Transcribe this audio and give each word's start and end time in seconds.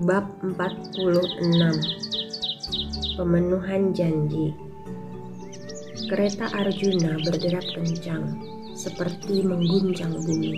Bab 0.00 0.32
46 0.40 1.44
Pemenuhan 3.20 3.92
Janji 3.92 4.56
Kereta 6.08 6.48
Arjuna 6.56 7.20
berderap 7.20 7.60
kencang 7.76 8.32
seperti 8.72 9.44
mengguncang 9.44 10.16
bumi. 10.24 10.56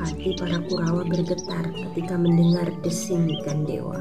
Hati 0.00 0.32
para 0.40 0.64
Kurawa 0.64 1.04
bergetar 1.04 1.68
ketika 1.76 2.16
mendengar 2.16 2.72
desing 2.80 3.36
Gandewa. 3.44 4.00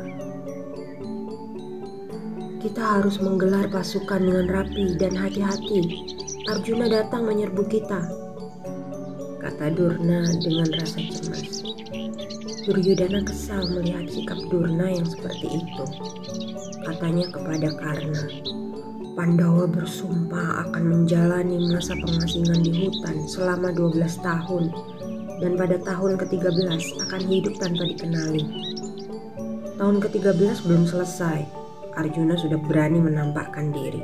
Kita 2.63 2.83
harus 2.95 3.19
menggelar 3.19 3.67
pasukan 3.67 4.23
dengan 4.23 4.47
rapi 4.47 4.95
dan 4.95 5.11
hati-hati. 5.11 6.07
Arjuna 6.55 6.88
datang 6.88 7.27
menyerbu 7.27 7.67
kita, 7.67 8.00
kata 9.44 9.75
Durna 9.75 10.23
dengan 10.39 10.72
rasa 10.72 11.03
cemas. 11.03 11.54
Duryodhana 12.66 13.21
kesal 13.21 13.61
melihat 13.77 14.09
sikap 14.09 14.41
Durna 14.49 14.89
yang 14.89 15.05
seperti 15.05 15.53
itu. 15.53 15.85
Katanya 16.81 17.30
kepada 17.30 17.69
Karna, 17.77 18.25
Pandawa 19.13 19.69
bersumpah 19.69 20.66
akan 20.66 20.83
menjalani 20.89 21.61
masa 21.69 21.94
pengasingan 21.94 22.66
di 22.66 22.73
hutan 22.73 23.22
selama 23.30 23.69
12 23.69 24.17
tahun 24.17 24.73
dan 25.45 25.53
pada 25.61 25.77
tahun 25.77 26.17
ke-13 26.17 27.05
akan 27.05 27.22
hidup 27.30 27.53
tanpa 27.61 27.85
dikenali. 27.85 28.44
Tahun 29.77 29.97
ke-13 30.02 30.66
belum 30.66 30.89
selesai, 30.89 31.45
Arjuna 31.94 32.33
sudah 32.33 32.57
berani 32.66 32.97
menampakkan 32.97 33.69
diri. 33.69 34.02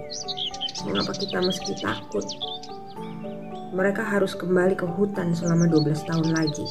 Mengapa 0.85 1.17
kita 1.17 1.41
meski 1.41 1.73
takut? 1.81 2.29
Mereka 3.73 4.05
harus 4.05 4.37
kembali 4.37 4.77
ke 4.77 4.85
hutan 4.85 5.33
selama 5.33 5.65
12 5.65 5.97
tahun 6.05 6.29
lagi. 6.29 6.69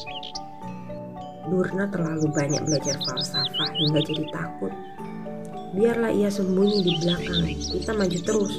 Durna 1.50 1.90
terlalu 1.90 2.30
banyak 2.30 2.62
belajar 2.62 2.94
falsafah 3.02 3.70
hingga 3.74 4.00
jadi 4.06 4.24
takut. 4.30 4.70
Biarlah 5.74 6.14
ia 6.14 6.30
sembunyi 6.30 6.78
di 6.86 6.92
belakang, 7.02 7.42
kita 7.58 7.90
maju 7.90 8.18
terus. 8.22 8.54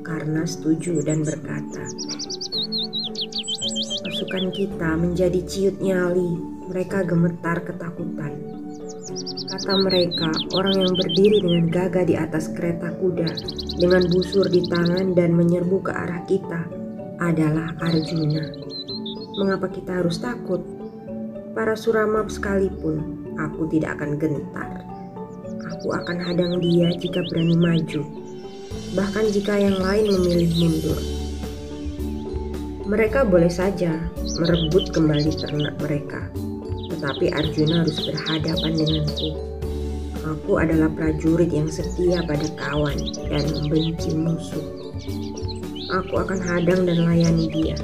Karena 0.00 0.42
setuju 0.48 1.04
dan 1.04 1.20
berkata, 1.20 1.84
pasukan 4.08 4.44
kita 4.56 4.90
menjadi 4.96 5.40
ciut 5.44 5.76
nyali, 5.84 6.40
mereka 6.72 7.04
gemetar 7.04 7.60
ketakutan. 7.68 8.32
Kata 9.52 9.72
mereka, 9.84 10.32
orang 10.56 10.80
yang 10.80 10.94
berdiri 10.96 11.44
dengan 11.44 11.64
gagah 11.68 12.08
di 12.08 12.16
atas 12.16 12.48
kereta 12.56 12.88
kuda, 12.96 13.28
dengan 13.76 14.08
busur 14.08 14.48
di 14.48 14.64
tangan 14.64 15.12
dan 15.12 15.36
menyerbu 15.36 15.84
ke 15.84 15.92
arah 15.92 16.24
kita, 16.24 16.64
adalah 17.20 17.76
Arjuna. 17.84 18.61
Mengapa 19.32 19.64
kita 19.72 20.04
harus 20.04 20.20
takut? 20.20 20.60
Para 21.56 21.72
suramap 21.72 22.28
sekalipun, 22.28 23.24
aku 23.40 23.64
tidak 23.72 23.96
akan 23.96 24.20
gentar. 24.20 24.84
Aku 25.72 25.88
akan 25.96 26.20
hadang 26.20 26.60
dia 26.60 26.92
jika 27.00 27.24
berani 27.32 27.56
maju, 27.56 28.04
bahkan 28.92 29.24
jika 29.32 29.56
yang 29.56 29.80
lain 29.80 30.04
memilih 30.12 30.52
mundur. 30.60 31.00
Mereka 32.84 33.24
boleh 33.24 33.48
saja 33.48 34.04
merebut 34.36 34.92
kembali 34.92 35.32
ternak 35.32 35.80
mereka, 35.80 36.28
tetapi 36.92 37.32
Arjuna 37.32 37.88
harus 37.88 38.04
berhadapan 38.04 38.72
denganku. 38.76 39.30
Aku 40.28 40.60
adalah 40.60 40.92
prajurit 40.92 41.48
yang 41.48 41.72
setia 41.72 42.20
pada 42.28 42.44
kawan 42.60 43.00
dan 43.32 43.48
membenci 43.48 44.12
musuh. 44.12 44.66
Aku 45.88 46.20
akan 46.20 46.36
hadang 46.36 46.84
dan 46.84 47.08
layani 47.08 47.48
dia. 47.48 47.80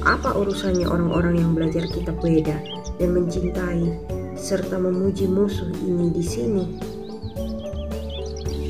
Apa 0.00 0.32
urusannya 0.32 0.88
orang-orang 0.88 1.44
yang 1.44 1.52
belajar 1.52 1.84
kitab 1.92 2.16
Weda 2.24 2.56
dan 2.96 3.12
mencintai 3.12 3.84
serta 4.32 4.80
memuji 4.80 5.28
musuh 5.28 5.68
ini 5.84 6.08
di 6.08 6.24
sini? 6.24 6.64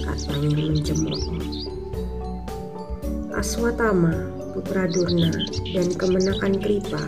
Katanya 0.03 0.51
mencemooh. 0.59 1.39
Aswatama, 3.31 4.11
putra 4.53 4.91
Durna, 4.91 5.31
dan 5.71 5.87
kemenakan 5.95 6.59
Kripa 6.59 7.03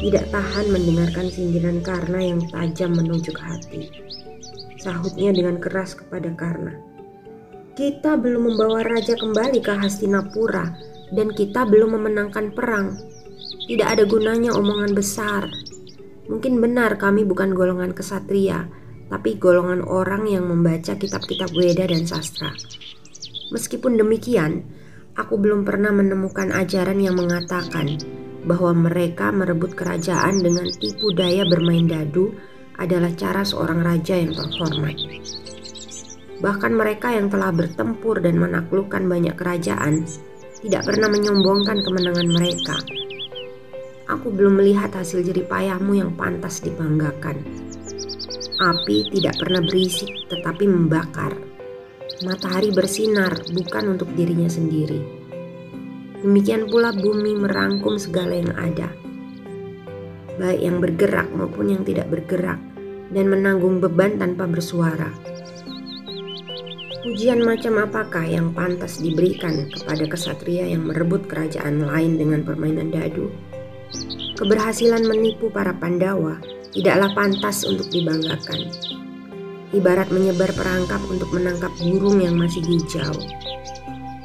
tidak 0.00 0.32
tahan 0.32 0.66
mendengarkan 0.72 1.28
sindiran 1.28 1.78
Karna 1.84 2.18
yang 2.18 2.40
tajam 2.50 2.96
menunjuk 2.96 3.36
hati. 3.36 3.92
Sahutnya 4.80 5.30
dengan 5.30 5.60
keras 5.62 5.94
kepada 5.94 6.32
Karna. 6.34 6.74
Kita 7.76 8.18
belum 8.18 8.50
membawa 8.50 8.82
raja 8.82 9.14
kembali 9.14 9.62
ke 9.62 9.72
Hastinapura 9.76 10.74
dan 11.14 11.30
kita 11.30 11.68
belum 11.68 12.00
memenangkan 12.00 12.50
perang. 12.50 12.98
Tidak 13.62 13.86
ada 13.86 14.02
gunanya 14.02 14.50
omongan 14.58 14.90
besar. 14.90 15.46
Mungkin 16.26 16.58
benar 16.58 16.98
kami 16.98 17.22
bukan 17.22 17.54
golongan 17.54 17.94
kesatria, 17.94 18.66
tapi 19.06 19.38
golongan 19.38 19.86
orang 19.86 20.26
yang 20.26 20.50
membaca 20.50 20.98
kitab-kitab 20.98 21.54
Weda 21.54 21.86
dan 21.86 22.02
sastra. 22.02 22.50
Meskipun 23.54 24.02
demikian, 24.02 24.66
aku 25.14 25.38
belum 25.38 25.62
pernah 25.62 25.94
menemukan 25.94 26.50
ajaran 26.50 26.98
yang 26.98 27.14
mengatakan 27.14 28.02
bahwa 28.42 28.74
mereka 28.74 29.30
merebut 29.30 29.78
kerajaan 29.78 30.42
dengan 30.42 30.66
tipu 30.82 31.14
daya 31.14 31.46
bermain 31.46 31.86
dadu 31.86 32.34
adalah 32.82 33.14
cara 33.14 33.46
seorang 33.46 33.78
raja 33.78 34.18
yang 34.18 34.34
terhormat. 34.34 34.98
Bahkan 36.42 36.72
mereka 36.74 37.14
yang 37.14 37.30
telah 37.30 37.54
bertempur 37.54 38.18
dan 38.18 38.42
menaklukkan 38.42 39.06
banyak 39.06 39.38
kerajaan 39.38 40.02
tidak 40.66 40.82
pernah 40.82 41.06
menyombongkan 41.06 41.78
kemenangan 41.86 42.26
mereka 42.26 43.01
aku 44.12 44.28
belum 44.28 44.60
melihat 44.60 44.92
hasil 44.92 45.24
jerih 45.24 45.48
payahmu 45.48 45.96
yang 45.96 46.12
pantas 46.12 46.60
dibanggakan. 46.60 47.40
Api 48.60 49.08
tidak 49.08 49.40
pernah 49.40 49.64
berisik 49.64 50.12
tetapi 50.28 50.68
membakar. 50.68 51.32
Matahari 52.22 52.70
bersinar 52.70 53.34
bukan 53.50 53.96
untuk 53.96 54.12
dirinya 54.12 54.46
sendiri. 54.46 55.00
Demikian 56.22 56.70
pula 56.70 56.94
bumi 56.94 57.34
merangkum 57.34 57.98
segala 57.98 58.38
yang 58.38 58.54
ada. 58.54 58.92
Baik 60.38 60.60
yang 60.62 60.78
bergerak 60.78 61.28
maupun 61.34 61.74
yang 61.74 61.82
tidak 61.82 62.06
bergerak 62.12 62.60
dan 63.10 63.26
menanggung 63.26 63.82
beban 63.82 64.22
tanpa 64.22 64.46
bersuara. 64.46 65.10
Pujian 67.02 67.42
macam 67.42 67.82
apakah 67.82 68.22
yang 68.22 68.54
pantas 68.54 69.02
diberikan 69.02 69.66
kepada 69.66 70.06
kesatria 70.06 70.70
yang 70.70 70.86
merebut 70.86 71.26
kerajaan 71.26 71.82
lain 71.82 72.14
dengan 72.14 72.46
permainan 72.46 72.94
dadu? 72.94 73.26
Keberhasilan 74.42 75.06
menipu 75.06 75.54
para 75.54 75.70
Pandawa 75.70 76.34
tidaklah 76.74 77.14
pantas 77.14 77.62
untuk 77.62 77.86
dibanggakan. 77.94 78.74
Ibarat 79.70 80.10
menyebar 80.10 80.50
perangkap 80.50 80.98
untuk 81.06 81.30
menangkap 81.30 81.70
burung 81.78 82.18
yang 82.18 82.34
masih 82.34 82.58
hijau. 82.66 83.14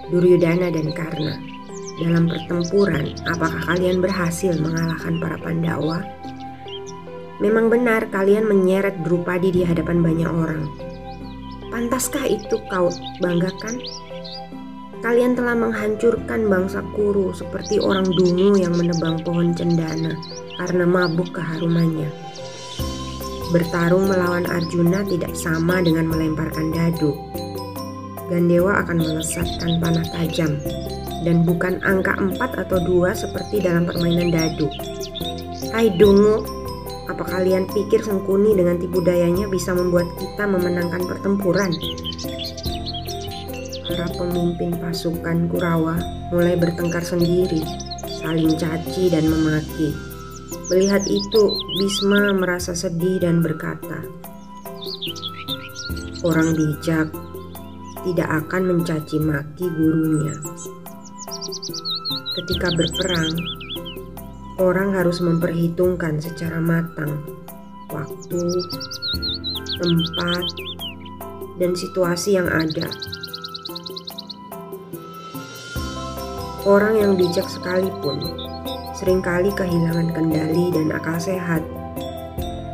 Duryodhana 0.10 0.74
dan 0.74 0.90
Karna, 0.98 1.38
dalam 2.02 2.26
pertempuran, 2.26 3.14
apakah 3.30 3.62
kalian 3.70 4.02
berhasil 4.02 4.58
mengalahkan 4.58 5.22
para 5.22 5.38
Pandawa? 5.38 6.02
Memang 7.38 7.70
benar 7.70 8.10
kalian 8.10 8.50
menyeret 8.50 8.98
Drupadi 9.06 9.54
di 9.54 9.62
hadapan 9.62 10.02
banyak 10.02 10.34
orang. 10.34 10.66
Pantaskah 11.70 12.26
itu 12.26 12.58
kau 12.74 12.90
banggakan? 13.22 13.86
Kalian 14.98 15.38
telah 15.38 15.54
menghancurkan 15.54 16.50
bangsa 16.50 16.82
Kuru 16.98 17.30
seperti 17.30 17.78
orang 17.78 18.10
dungu 18.10 18.58
yang 18.58 18.74
menebang 18.74 19.22
pohon 19.22 19.54
cendana 19.54 20.18
karena 20.58 20.84
mabuk 20.90 21.30
keharumannya. 21.38 22.10
Bertarung 23.54 24.10
melawan 24.10 24.44
Arjuna 24.50 25.06
tidak 25.08 25.38
sama 25.38 25.80
dengan 25.86 26.10
melemparkan 26.10 26.74
dadu. 26.74 27.14
Gandewa 28.28 28.84
akan 28.84 28.98
melesatkan 29.00 29.80
panah 29.80 30.04
tajam, 30.12 30.60
dan 31.24 31.48
bukan 31.48 31.80
angka 31.86 32.12
4 32.20 32.36
atau 32.68 32.78
2 32.84 33.16
seperti 33.16 33.64
dalam 33.64 33.88
permainan 33.88 34.36
dadu. 34.36 34.68
Hai 35.72 35.94
dungu, 35.96 36.44
apa 37.08 37.24
kalian 37.24 37.72
pikir 37.72 38.04
Sengkuni 38.04 38.52
dengan 38.52 38.76
tipu 38.76 39.00
dayanya 39.00 39.48
bisa 39.48 39.72
membuat 39.72 40.12
kita 40.20 40.44
memenangkan 40.44 41.08
pertempuran? 41.08 41.72
Para 43.88 44.04
pemimpin 44.12 44.76
pasukan 44.76 45.48
Kurawa 45.48 45.96
mulai 46.36 46.60
bertengkar 46.60 47.00
sendiri, 47.08 47.64
saling 48.20 48.52
caci 48.60 49.08
dan 49.08 49.24
memaki. 49.32 49.96
Melihat 50.68 51.08
itu, 51.08 51.44
Bisma 51.80 52.36
merasa 52.36 52.76
sedih 52.76 53.24
dan 53.24 53.40
berkata, 53.40 54.04
Orang 56.28 56.52
bijak 56.52 57.08
tidak 58.04 58.28
akan 58.28 58.76
mencaci 58.76 59.24
maki 59.24 59.72
gurunya. 59.72 60.36
Ketika 62.36 62.68
berperang, 62.76 63.32
orang 64.60 65.00
harus 65.00 65.24
memperhitungkan 65.24 66.20
secara 66.20 66.60
matang 66.60 67.24
waktu, 67.88 68.44
tempat, 69.80 70.46
dan 71.56 71.72
situasi 71.72 72.36
yang 72.36 72.52
ada. 72.52 72.92
Orang 76.68 77.00
yang 77.00 77.16
bijak 77.16 77.48
sekalipun 77.48 78.20
sering 78.92 79.24
kali 79.24 79.56
kehilangan 79.56 80.12
kendali 80.12 80.68
dan 80.76 80.92
akal 80.92 81.16
sehat 81.16 81.64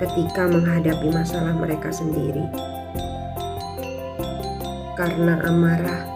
ketika 0.02 0.50
menghadapi 0.50 1.14
masalah 1.14 1.54
mereka 1.54 1.94
sendiri 1.94 2.42
karena 4.98 5.46
amarah. 5.46 6.10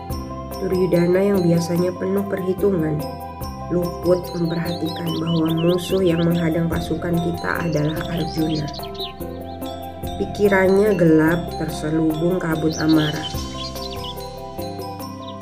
Duryudana 0.58 1.22
yang 1.22 1.46
biasanya 1.46 1.94
penuh 1.94 2.26
perhitungan 2.26 2.98
luput 3.70 4.26
memperhatikan 4.34 5.10
bahwa 5.22 5.54
musuh 5.54 6.02
yang 6.02 6.26
menghadang 6.26 6.66
pasukan 6.66 7.14
kita 7.14 7.62
adalah 7.62 8.02
Arjuna. 8.10 8.66
Pikirannya 10.18 10.98
gelap 10.98 11.46
terselubung 11.62 12.42
kabut 12.42 12.74
amarah. 12.82 13.37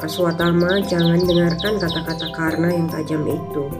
Kaswatama 0.05 0.85
jangan 0.85 1.17
dengarkan 1.17 1.81
kata-kata 1.81 2.29
karena 2.37 2.77
yang 2.77 2.85
tajam 2.93 3.25
itu. 3.25 3.73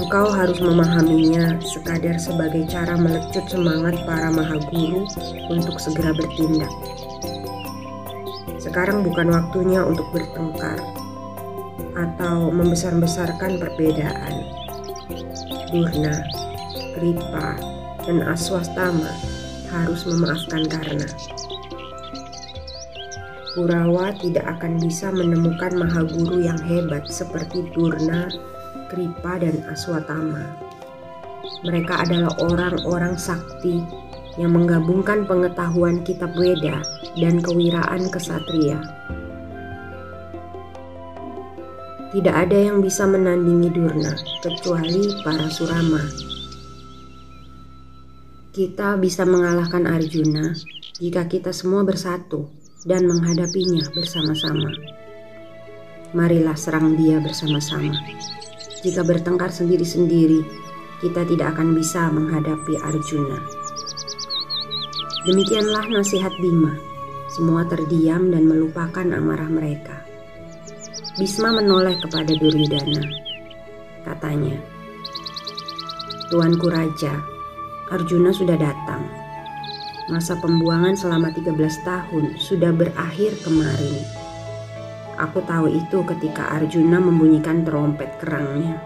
Engkau 0.00 0.32
harus 0.32 0.64
memahaminya 0.64 1.60
sekadar 1.60 2.16
sebagai 2.16 2.64
cara 2.72 2.96
melecut 2.96 3.44
semangat 3.52 4.00
para 4.08 4.32
mahaguru 4.32 5.04
untuk 5.52 5.76
segera 5.76 6.16
bertindak. 6.16 6.72
Sekarang 8.56 9.04
bukan 9.04 9.28
waktunya 9.28 9.84
untuk 9.84 10.08
bertengkar 10.08 10.80
atau 11.92 12.48
membesar-besarkan 12.48 13.60
perbedaan. 13.60 14.40
Durna, 15.68 16.16
Kripa, 16.96 17.60
dan 18.08 18.24
Aswastama 18.24 19.12
harus 19.68 20.08
memaafkan 20.08 20.64
karena 20.64 21.04
Kurawa 23.58 24.14
tidak 24.22 24.46
akan 24.46 24.78
bisa 24.78 25.10
menemukan 25.10 25.74
mahaguru 25.74 26.46
yang 26.46 26.62
hebat 26.62 27.10
seperti 27.10 27.66
Durna, 27.74 28.30
Kripa, 28.86 29.34
dan 29.42 29.66
Aswatama. 29.66 30.46
Mereka 31.66 32.06
adalah 32.06 32.38
orang-orang 32.38 33.18
sakti 33.18 33.82
yang 34.38 34.54
menggabungkan 34.54 35.26
pengetahuan 35.26 36.06
kitab 36.06 36.38
Weda 36.38 36.86
dan 37.18 37.42
kewiraan 37.42 38.06
kesatria. 38.14 38.78
Tidak 42.14 42.30
ada 42.30 42.58
yang 42.62 42.78
bisa 42.78 43.10
menandingi 43.10 43.74
Durna 43.74 44.14
kecuali 44.38 45.18
para 45.26 45.50
Surama. 45.50 46.06
Kita 48.54 48.94
bisa 49.02 49.26
mengalahkan 49.26 49.82
Arjuna 49.90 50.54
jika 51.02 51.26
kita 51.26 51.50
semua 51.50 51.82
bersatu 51.82 52.54
dan 52.86 53.08
menghadapinya 53.08 53.82
bersama-sama. 53.90 54.70
Marilah 56.14 56.54
serang 56.54 56.94
dia 56.94 57.18
bersama-sama. 57.18 57.94
Jika 58.86 59.02
bertengkar 59.02 59.50
sendiri-sendiri, 59.50 60.46
kita 61.02 61.26
tidak 61.26 61.58
akan 61.58 61.74
bisa 61.74 62.06
menghadapi 62.10 62.78
Arjuna. 62.78 63.38
Demikianlah 65.26 65.90
nasihat 65.90 66.30
Bima. 66.38 66.78
Semua 67.28 67.66
terdiam 67.68 68.32
dan 68.32 68.48
melupakan 68.48 69.04
amarah 69.04 69.50
mereka. 69.50 70.00
Bisma 71.18 71.50
menoleh 71.50 71.98
kepada 71.98 72.30
Duryudana. 72.30 73.04
Katanya, 74.06 74.56
Tuanku 76.30 76.70
Raja, 76.70 77.18
Arjuna 77.90 78.30
sudah 78.32 78.56
datang. 78.56 79.17
Masa 80.08 80.40
pembuangan 80.40 80.96
selama 80.96 81.28
13 81.28 81.52
tahun 81.84 82.40
sudah 82.40 82.72
berakhir 82.72 83.36
kemarin. 83.44 84.00
Aku 85.20 85.44
tahu 85.44 85.68
itu 85.68 86.00
ketika 86.00 86.48
Arjuna 86.48 86.96
membunyikan 86.96 87.60
trompet 87.60 88.16
kerangnya. 88.16 88.80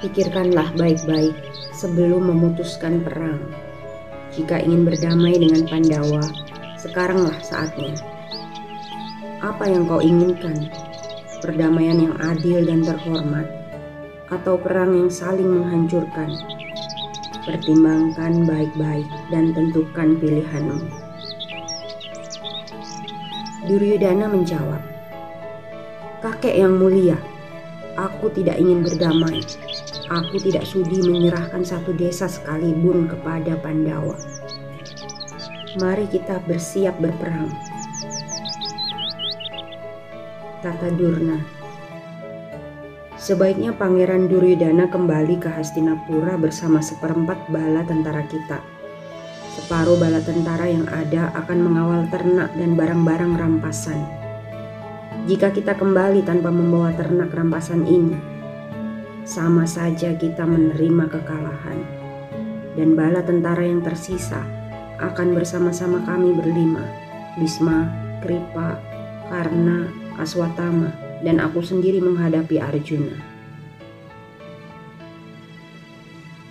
Pikirkanlah 0.00 0.72
baik-baik 0.80 1.36
sebelum 1.76 2.24
memutuskan 2.32 3.04
perang. 3.04 3.36
Jika 4.32 4.64
ingin 4.64 4.88
berdamai 4.88 5.36
dengan 5.36 5.68
Pandawa, 5.68 6.24
sekaranglah 6.80 7.36
saatnya. 7.44 8.00
Apa 9.44 9.68
yang 9.68 9.84
kau 9.84 10.00
inginkan? 10.00 10.72
Perdamaian 11.44 12.00
yang 12.00 12.16
adil 12.16 12.64
dan 12.64 12.80
terhormat, 12.80 13.44
atau 14.32 14.56
perang 14.56 14.96
yang 14.96 15.12
saling 15.12 15.52
menghancurkan? 15.52 16.53
Pertimbangkan 17.44 18.48
baik-baik 18.48 19.04
dan 19.28 19.52
tentukan 19.52 20.16
pilihanmu. 20.16 20.80
Duryudana 23.68 24.32
menjawab, 24.32 24.80
Kakek 26.24 26.56
yang 26.56 26.80
mulia, 26.80 27.20
aku 28.00 28.32
tidak 28.32 28.56
ingin 28.56 28.80
berdamai. 28.80 29.44
Aku 30.08 30.40
tidak 30.40 30.64
sudi 30.64 31.04
menyerahkan 31.04 31.64
satu 31.64 31.92
desa 31.92 32.28
sekalipun 32.28 33.08
kepada 33.12 33.60
Pandawa. 33.60 34.16
Mari 35.80 36.08
kita 36.08 36.40
bersiap 36.48 36.96
berperang. 36.96 37.52
Tata 40.64 40.88
Durna 40.96 41.63
Sebaiknya 43.24 43.72
Pangeran 43.72 44.28
Duryudana 44.28 44.84
kembali 44.92 45.40
ke 45.40 45.48
Hastinapura 45.48 46.36
bersama 46.36 46.84
seperempat 46.84 47.48
bala 47.48 47.80
tentara 47.88 48.20
kita. 48.28 48.60
Separuh 49.56 49.96
bala 49.96 50.20
tentara 50.20 50.68
yang 50.68 50.84
ada 50.92 51.32
akan 51.32 51.58
mengawal 51.64 52.04
ternak 52.12 52.52
dan 52.52 52.76
barang-barang 52.76 53.32
rampasan. 53.32 54.04
Jika 55.24 55.56
kita 55.56 55.72
kembali 55.72 56.20
tanpa 56.20 56.52
membawa 56.52 56.92
ternak 56.92 57.32
rampasan 57.32 57.88
ini, 57.88 58.12
sama 59.24 59.64
saja 59.64 60.12
kita 60.20 60.44
menerima 60.44 61.08
kekalahan. 61.08 61.80
Dan 62.76 62.92
bala 62.92 63.24
tentara 63.24 63.64
yang 63.64 63.80
tersisa 63.80 64.44
akan 65.00 65.32
bersama-sama 65.32 66.04
kami 66.04 66.36
berlima, 66.36 66.84
Bisma, 67.40 67.88
Kripa, 68.20 68.76
Karna, 69.32 69.88
Aswatama, 70.20 70.92
dan 71.24 71.40
aku 71.40 71.64
sendiri 71.64 72.04
menghadapi 72.04 72.60
Arjuna. 72.60 73.16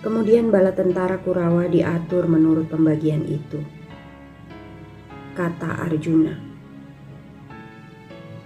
Kemudian 0.02 0.52
bala 0.52 0.74
tentara 0.74 1.16
Kurawa 1.22 1.70
diatur 1.70 2.28
menurut 2.28 2.68
pembagian 2.68 3.24
itu. 3.24 3.62
Kata 5.32 5.86
Arjuna, 5.86 6.34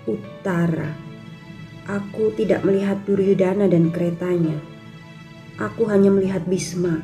Utara 0.07 1.09
Aku 1.89 2.37
tidak 2.37 2.69
melihat 2.69 3.01
Duryudana 3.09 3.65
dan 3.65 3.89
keretanya. 3.89 4.61
Aku 5.57 5.89
hanya 5.89 6.13
melihat 6.13 6.45
Bisma. 6.45 7.01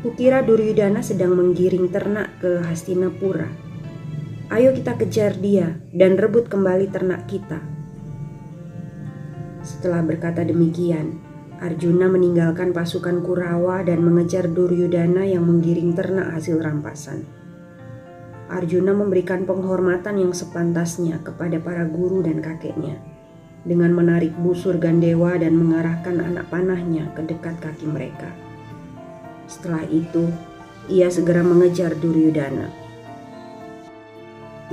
Kukira 0.00 0.40
Duryudana 0.40 1.04
sedang 1.04 1.36
menggiring 1.36 1.92
ternak 1.92 2.40
ke 2.40 2.64
Hastinapura. 2.64 3.52
Ayo 4.48 4.72
kita 4.72 4.96
kejar 4.96 5.36
dia 5.36 5.76
dan 5.92 6.16
rebut 6.16 6.48
kembali 6.48 6.88
ternak 6.88 7.28
kita. 7.28 7.77
Setelah 9.78 10.02
berkata 10.02 10.42
demikian, 10.42 11.22
Arjuna 11.62 12.10
meninggalkan 12.10 12.74
pasukan 12.74 13.22
Kurawa 13.22 13.86
dan 13.86 14.02
mengejar 14.02 14.50
Duryudana 14.50 15.22
yang 15.22 15.46
menggiring 15.46 15.94
ternak 15.94 16.34
hasil 16.34 16.58
rampasan. 16.58 17.22
Arjuna 18.50 18.90
memberikan 18.90 19.46
penghormatan 19.46 20.18
yang 20.18 20.34
sepantasnya 20.34 21.22
kepada 21.22 21.62
para 21.62 21.86
guru 21.86 22.26
dan 22.26 22.42
kakeknya 22.42 22.98
dengan 23.62 23.94
menarik 23.94 24.34
busur 24.42 24.82
Gandewa 24.82 25.38
dan 25.38 25.54
mengarahkan 25.54 26.26
anak 26.26 26.50
panahnya 26.50 27.14
ke 27.14 27.22
dekat 27.30 27.54
kaki 27.62 27.86
mereka. 27.86 28.34
Setelah 29.46 29.86
itu, 29.94 30.26
ia 30.90 31.06
segera 31.06 31.46
mengejar 31.46 31.94
Duryudana. 31.94 32.66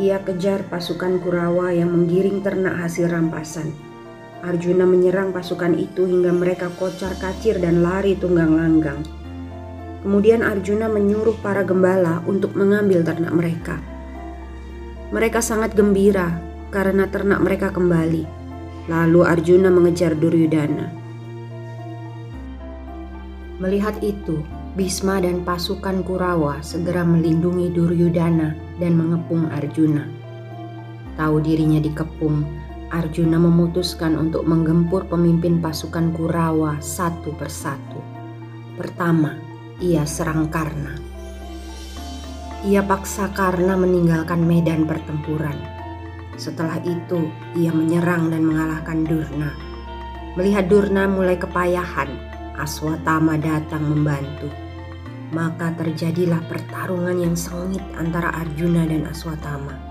Ia 0.01 0.17
kejar 0.25 0.65
pasukan 0.65 1.21
Kurawa 1.21 1.69
yang 1.77 1.93
menggiring 1.93 2.41
ternak 2.41 2.74
hasil 2.81 3.05
rampasan. 3.05 3.85
Arjuna 4.46 4.86
menyerang 4.86 5.34
pasukan 5.34 5.74
itu 5.74 6.06
hingga 6.06 6.30
mereka 6.30 6.70
kocar 6.78 7.18
kacir 7.18 7.58
dan 7.58 7.82
lari 7.82 8.14
tunggang 8.14 8.54
langgang. 8.54 9.02
Kemudian 10.06 10.46
Arjuna 10.46 10.86
menyuruh 10.86 11.42
para 11.42 11.66
gembala 11.66 12.22
untuk 12.30 12.54
mengambil 12.54 13.02
ternak 13.02 13.34
mereka. 13.34 13.82
Mereka 15.10 15.42
sangat 15.42 15.74
gembira 15.74 16.38
karena 16.70 17.10
ternak 17.10 17.42
mereka 17.42 17.74
kembali. 17.74 18.30
Lalu 18.86 19.25
Arjuna 19.25 19.74
mengejar 19.74 20.14
Duryudana. 20.14 20.94
Melihat 23.58 23.98
itu, 24.06 24.46
Bisma 24.78 25.18
dan 25.25 25.42
pasukan 25.42 26.06
Kurawa 26.06 26.62
segera 26.62 27.02
melindungi 27.02 27.74
Duryudana 27.74 28.54
dan 28.78 28.94
mengepung 28.94 29.50
Arjuna. 29.50 30.06
Tahu 31.18 31.42
dirinya 31.42 31.82
dikepung, 31.82 32.64
Arjuna 32.94 33.42
memutuskan 33.42 34.13
untuk 34.18 34.46
menggempur 34.46 35.10
pemimpin 35.10 35.63
pasukan 35.63 36.13
Kurawa 36.13 36.77
satu 36.84 37.34
persatu. 37.34 37.98
Pertama, 38.77 39.38
ia 39.82 40.06
serang 40.06 40.50
Karna. 40.51 40.94
Ia 42.65 42.82
paksa 42.86 43.30
Karna 43.34 43.77
meninggalkan 43.77 44.46
medan 44.46 44.86
pertempuran. 44.86 45.58
Setelah 46.36 46.82
itu, 46.84 47.30
ia 47.56 47.72
menyerang 47.72 48.30
dan 48.30 48.44
mengalahkan 48.46 49.08
Durna. 49.08 49.54
Melihat 50.36 50.68
Durna 50.68 51.08
mulai 51.08 51.39
kepayahan, 51.39 52.12
Aswatama 52.56 53.36
datang 53.39 53.84
membantu 53.84 54.48
maka 55.36 55.75
terjadilah 55.75 56.39
pertarungan 56.48 57.20
yang 57.20 57.36
sengit 57.36 57.82
antara 58.00 58.32
Arjuna 58.32 58.88
dan 58.88 59.04
Aswatama. 59.10 59.85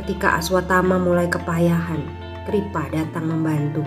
Ketika 0.00 0.40
Aswatama 0.40 0.96
mulai 0.96 1.28
kepayahan, 1.28 2.00
Kripa 2.48 2.88
datang 2.88 3.28
membantu. 3.28 3.84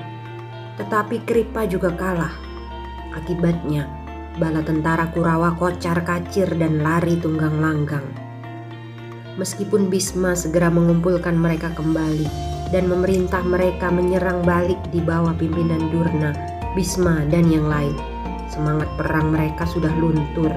Tetapi 0.77 1.25
Kripa 1.25 1.65
juga 1.65 1.89
kalah. 1.89 2.38
Akibatnya, 3.17 3.89
bala 4.38 4.62
tentara 4.62 5.10
Kurawa 5.10 5.58
kocar 5.58 6.05
kacir 6.05 6.46
dan 6.53 6.86
lari 6.86 7.17
tunggang 7.17 7.58
langgang. 7.58 8.05
Meskipun 9.41 9.89
Bisma 9.89 10.38
segera 10.38 10.70
mengumpulkan 10.70 11.34
mereka 11.34 11.74
kembali 11.74 12.29
dan 12.70 12.86
memerintah 12.86 13.41
mereka 13.41 13.89
menyerang 13.89 14.46
balik 14.46 14.77
di 14.93 15.01
bawah 15.01 15.34
pimpinan 15.34 15.89
Durna, 15.89 16.38
Bisma, 16.77 17.25
dan 17.34 17.50
yang 17.50 17.65
lain 17.65 17.98
Semangat 18.53 18.86
perang 19.01 19.34
mereka 19.34 19.65
sudah 19.65 19.89
luntur. 19.98 20.53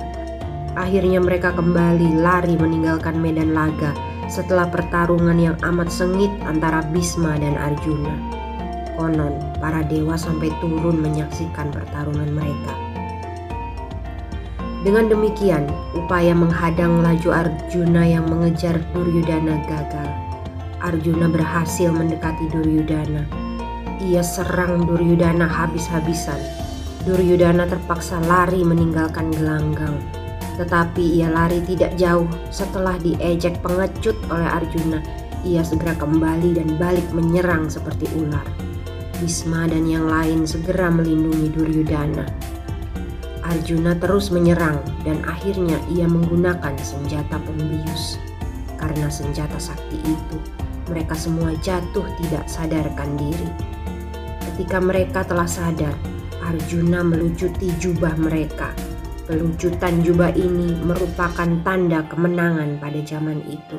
Akhirnya 0.77 1.17
mereka 1.17 1.57
kembali 1.57 2.21
lari 2.21 2.61
meninggalkan 2.61 3.17
medan 3.17 3.57
laga 3.57 3.97
setelah 4.27 4.67
pertarungan 4.71 5.39
yang 5.39 5.57
amat 5.63 5.91
sengit 5.91 6.31
antara 6.47 6.83
Bisma 6.91 7.39
dan 7.39 7.55
Arjuna. 7.55 8.15
Konon, 8.97 9.35
para 9.61 9.85
dewa 9.87 10.17
sampai 10.17 10.51
turun 10.59 10.99
menyaksikan 11.03 11.69
pertarungan 11.71 12.33
mereka. 12.33 12.75
Dengan 14.87 15.11
demikian, 15.11 15.67
upaya 15.99 16.33
menghadang 16.33 17.03
laju 17.03 17.31
Arjuna 17.35 18.07
yang 18.07 18.31
mengejar 18.31 18.79
Duryudana 18.95 19.59
gagal. 19.67 20.09
Arjuna 20.79 21.27
berhasil 21.27 21.91
mendekati 21.91 22.47
Duryudana. 22.55 23.27
Ia 23.99 24.23
serang 24.23 24.87
Duryudana 24.87 25.49
habis-habisan 25.49 26.39
Duryudana 27.07 27.71
terpaksa 27.71 28.19
lari 28.19 28.67
meninggalkan 28.67 29.31
gelanggang. 29.31 29.95
Tetapi 30.57 31.21
ia 31.21 31.29
lari 31.29 31.61
tidak 31.65 31.97
jauh 32.01 32.29
setelah 32.49 32.97
diejek 33.01 33.61
pengecut 33.61 34.17
oleh 34.33 34.49
Arjuna. 34.49 35.01
Ia 35.45 35.63
segera 35.63 35.95
kembali 35.95 36.57
dan 36.57 36.81
balik 36.81 37.07
menyerang 37.13 37.69
seperti 37.69 38.09
ular. 38.17 38.45
Bisma 39.21 39.65
dan 39.69 39.89
yang 39.89 40.09
lain 40.09 40.45
segera 40.45 40.93
melindungi 40.93 41.49
Duryudana. 41.53 42.25
Arjuna 43.47 43.95
terus 43.97 44.35
menyerang 44.35 44.83
dan 45.07 45.23
akhirnya 45.23 45.79
ia 45.89 46.05
menggunakan 46.11 46.75
senjata 46.83 47.39
pembius. 47.47 48.19
Karena 48.77 49.07
senjata 49.09 49.57
sakti 49.57 49.97
itu, 50.03 50.37
mereka 50.91 51.15
semua 51.15 51.55
jatuh 51.63 52.05
tidak 52.21 52.45
sadarkan 52.51 53.15
diri. 53.17 53.49
Ketika 54.43 54.83
mereka 54.83 55.23
telah 55.23 55.47
sadar, 55.47 55.95
Arjuna 56.43 57.07
melucuti 57.07 57.71
jubah 57.79 58.19
mereka. 58.19 58.75
Pelucutan 59.27 60.07
jubah 60.07 60.31
ini 60.39 60.79
merupakan 60.87 61.51
tanda 61.67 62.07
kemenangan 62.07 62.79
pada 62.79 63.01
zaman 63.03 63.43
itu. 63.51 63.79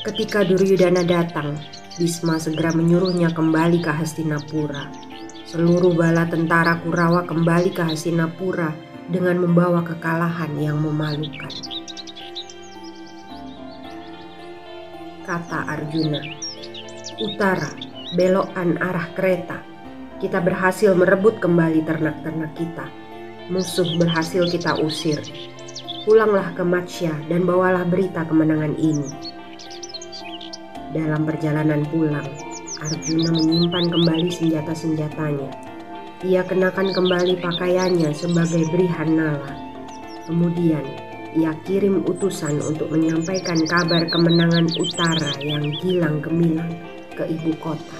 Ketika 0.00 0.48
Duryudana 0.48 1.04
datang, 1.04 1.60
Bisma 2.00 2.40
segera 2.40 2.72
menyuruhnya 2.72 3.28
kembali 3.36 3.84
ke 3.84 3.92
Hastinapura. 3.92 4.88
Seluruh 5.44 5.92
bala 5.92 6.24
tentara 6.24 6.80
Kurawa 6.80 7.28
kembali 7.28 7.76
ke 7.76 7.84
Hastinapura 7.84 8.72
dengan 9.12 9.36
membawa 9.44 9.84
kekalahan 9.84 10.56
yang 10.56 10.80
memalukan. 10.80 11.52
Kata 15.28 15.68
Arjuna, 15.68 16.24
"Utara, 17.20 17.76
belokan 18.16 18.80
arah 18.80 19.12
kereta." 19.12 19.70
kita 20.20 20.36
berhasil 20.44 20.92
merebut 20.92 21.40
kembali 21.40 21.80
ternak-ternak 21.88 22.52
kita. 22.52 22.86
Musuh 23.50 23.98
berhasil 23.98 24.46
kita 24.46 24.78
usir. 24.78 25.18
Pulanglah 26.06 26.54
ke 26.54 26.62
Matsya 26.62 27.10
dan 27.26 27.42
bawalah 27.42 27.82
berita 27.82 28.22
kemenangan 28.22 28.78
ini. 28.78 29.10
Dalam 30.94 31.26
perjalanan 31.26 31.82
pulang, 31.90 32.30
Arjuna 32.80 33.30
menyimpan 33.34 33.84
kembali 33.92 34.30
senjata-senjatanya. 34.32 35.50
Ia 36.24 36.46
kenakan 36.48 36.94
kembali 36.94 37.42
pakaiannya 37.42 38.14
sebagai 38.16 38.64
Brihanala. 38.72 39.52
Kemudian, 40.24 40.86
ia 41.36 41.52
kirim 41.68 42.06
utusan 42.08 42.58
untuk 42.64 42.88
menyampaikan 42.88 43.60
kabar 43.68 44.08
kemenangan 44.08 44.66
utara 44.78 45.30
yang 45.44 45.68
hilang 45.84 46.24
gemilang 46.24 46.72
ke 47.12 47.28
ibu 47.28 47.52
kota. 47.60 47.99